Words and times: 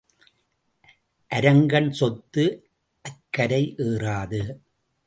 அரங்கன் 1.31 1.91
சொத்து 1.91 2.45
அக்கரை 3.05 3.63
ஏறாது. 3.77 4.41